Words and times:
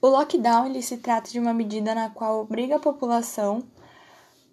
O 0.00 0.06
lockdown 0.06 0.66
ele 0.66 0.80
se 0.80 0.98
trata 0.98 1.28
de 1.28 1.40
uma 1.40 1.52
medida 1.52 1.92
na 1.92 2.08
qual 2.08 2.40
obriga 2.40 2.76
a 2.76 2.80
população 2.80 3.64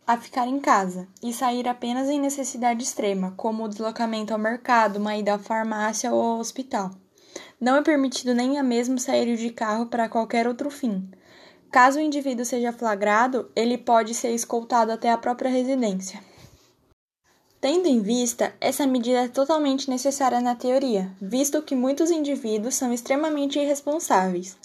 a 0.07 0.17
ficar 0.17 0.47
em 0.47 0.59
casa 0.59 1.07
e 1.21 1.31
sair 1.31 1.67
apenas 1.67 2.09
em 2.09 2.19
necessidade 2.19 2.83
extrema, 2.83 3.33
como 3.37 3.63
o 3.63 3.67
deslocamento 3.67 4.33
ao 4.33 4.39
mercado, 4.39 4.97
uma 4.97 5.15
ida 5.15 5.35
à 5.35 5.39
farmácia 5.39 6.11
ou 6.11 6.21
ao 6.21 6.39
hospital. 6.39 6.91
Não 7.61 7.75
é 7.75 7.81
permitido 7.81 8.33
nem 8.33 8.57
a 8.57 8.63
mesmo 8.63 8.97
sair 8.97 9.35
de 9.37 9.49
carro 9.51 9.85
para 9.85 10.09
qualquer 10.09 10.47
outro 10.47 10.71
fim. 10.71 11.09
Caso 11.71 11.99
o 11.99 12.01
indivíduo 12.01 12.45
seja 12.45 12.71
flagrado, 12.71 13.51
ele 13.55 13.77
pode 13.77 14.13
ser 14.15 14.31
escoltado 14.31 14.91
até 14.91 15.11
a 15.11 15.17
própria 15.17 15.51
residência. 15.51 16.23
Tendo 17.59 17.87
em 17.87 17.99
vista, 17.99 18.53
essa 18.61 18.85
medida 18.85 19.23
é 19.23 19.27
totalmente 19.27 19.89
necessária 19.89 20.39
na 20.39 20.55
teoria, 20.55 21.11
visto 21.19 21.61
que 21.63 21.75
muitos 21.75 22.11
indivíduos 22.11 22.75
são 22.75 22.93
extremamente 22.93 23.57
irresponsáveis, 23.57 24.55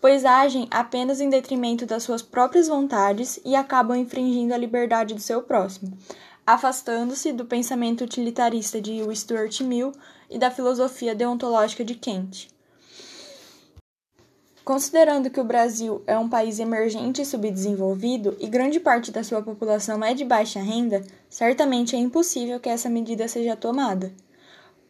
pois 0.00 0.24
agem 0.24 0.68
apenas 0.70 1.20
em 1.20 1.28
detrimento 1.28 1.86
das 1.86 2.02
suas 2.02 2.22
próprias 2.22 2.68
vontades 2.68 3.40
e 3.44 3.54
acabam 3.54 3.96
infringindo 3.96 4.54
a 4.54 4.58
liberdade 4.58 5.14
do 5.14 5.20
seu 5.20 5.42
próximo, 5.42 5.96
afastando-se 6.46 7.32
do 7.32 7.44
pensamento 7.44 8.04
utilitarista 8.04 8.80
de 8.80 9.02
Stuart 9.14 9.60
Mill 9.62 9.92
e 10.30 10.38
da 10.38 10.50
filosofia 10.50 11.14
deontológica 11.14 11.84
de 11.84 11.94
Kant. 11.94 12.48
Considerando 14.66 15.30
que 15.30 15.40
o 15.40 15.44
Brasil 15.44 16.02
é 16.08 16.18
um 16.18 16.28
país 16.28 16.58
emergente 16.58 17.22
e 17.22 17.24
subdesenvolvido 17.24 18.36
e 18.40 18.48
grande 18.48 18.80
parte 18.80 19.12
da 19.12 19.22
sua 19.22 19.40
população 19.40 20.04
é 20.04 20.12
de 20.12 20.24
baixa 20.24 20.58
renda, 20.60 21.04
certamente 21.30 21.94
é 21.94 21.98
impossível 22.00 22.58
que 22.58 22.68
essa 22.68 22.90
medida 22.90 23.28
seja 23.28 23.54
tomada, 23.54 24.12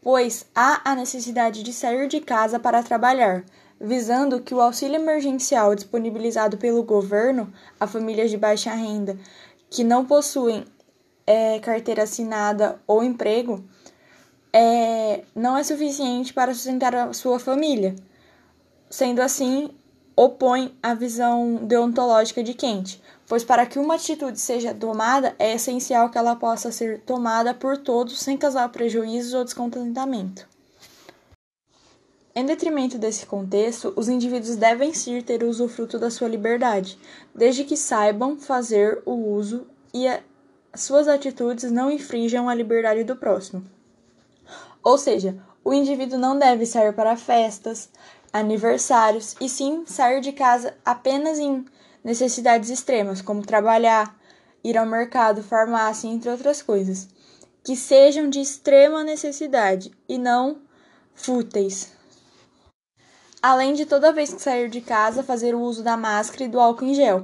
pois 0.06 0.46
há 0.55 0.83
a 0.84 0.95
necessidade 0.95 1.65
de 1.65 1.73
sair 1.73 2.06
de 2.06 2.20
casa 2.20 2.60
para 2.60 2.80
trabalhar, 2.80 3.45
visando 3.80 4.41
que 4.41 4.55
o 4.55 4.60
auxílio 4.60 4.95
emergencial 4.95 5.74
disponibilizado 5.74 6.56
pelo 6.59 6.84
governo 6.84 7.52
a 7.80 7.88
famílias 7.88 8.30
de 8.30 8.37
baixa 8.37 8.73
renda 8.73 9.18
que 9.68 9.82
não 9.82 10.07
possuem 10.07 10.65
é, 11.26 11.59
carteira 11.59 12.04
assinada 12.04 12.80
ou 12.87 13.02
emprego 13.02 13.65
é, 14.52 15.24
não 15.35 15.59
é 15.59 15.65
suficiente 15.65 16.32
para 16.32 16.54
sustentar 16.54 16.95
a 16.95 17.13
sua 17.13 17.41
família. 17.41 17.96
Sendo 18.88 19.20
assim, 19.20 19.70
opõe 20.17 20.75
a 20.83 20.95
visão 20.95 21.57
deontológica 21.57 22.43
de 22.43 22.55
Kant, 22.55 23.03
pois 23.29 23.45
para 23.45 23.67
que 23.67 23.79
uma 23.79 23.97
atitude 23.97 24.41
seja 24.41 24.73
tomada, 24.73 25.37
é 25.39 25.55
essencial 25.55 26.09
que 26.09 26.17
ela 26.17 26.35
possa 26.35 26.73
ser 26.73 27.01
tomada 27.01 27.53
por 27.53 27.77
todos 27.77 28.19
sem 28.21 28.39
causar 28.39 28.69
prejuízos 28.71 29.35
ou 29.35 29.45
descontentamento. 29.45 30.49
Em 32.35 32.45
detrimento 32.45 32.99
desse 32.99 33.25
contexto, 33.27 33.93
os 33.97 34.09
indivíduos 34.09 34.57
devem 34.57 34.93
sim 34.93 35.21
ter 35.21 35.43
o 35.43 35.49
usufruto 35.49 35.99
da 35.99 36.11
sua 36.11 36.29
liberdade, 36.29 36.99
desde 37.35 37.65
que 37.65 37.77
saibam 37.77 38.39
fazer 38.39 39.03
o 39.07 39.13
uso 39.13 39.67
e 39.93 40.07
suas 40.75 41.09
atitudes 41.09 41.71
não 41.71 41.91
infringam 41.91 42.49
a 42.49 42.55
liberdade 42.55 43.05
do 43.05 43.17
próximo. 43.17 43.65
Ou 44.83 44.99
seja, 44.99 45.37
o 45.65 45.73
indivíduo 45.73 46.19
não 46.19 46.39
deve 46.39 46.67
sair 46.67 46.93
para 46.93 47.17
festas, 47.17 47.89
aniversários 48.38 49.34
e 49.40 49.48
sim 49.48 49.84
sair 49.87 50.20
de 50.20 50.32
casa 50.32 50.76
apenas 50.84 51.38
em 51.38 51.65
necessidades 52.04 52.70
extremas, 52.70 53.20
como 53.20 53.45
trabalhar, 53.45 54.16
ir 54.62 54.76
ao 54.76 54.87
mercado, 54.87 55.42
farmácia, 55.42 56.09
entre 56.09 56.30
outras 56.30 56.62
coisas, 56.62 57.09
que 57.64 57.74
sejam 57.74 58.30
de 58.30 58.40
extrema 58.40 59.02
necessidade 59.02 59.90
e 60.09 60.18
não 60.18 60.59
fúteis. 61.14 61.92
Além 63.42 63.74
de 63.74 63.87
toda 63.87 64.12
vez 64.12 64.32
que 64.32 64.41
sair 64.41 64.69
de 64.69 64.81
casa 64.81 65.22
fazer 65.22 65.54
o 65.54 65.60
uso 65.60 65.82
da 65.82 65.97
máscara 65.97 66.44
e 66.44 66.48
do 66.48 66.60
álcool 66.60 66.87
em 66.87 66.94
gel. 66.94 67.22